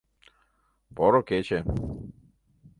[0.95, 1.59] Поро кече.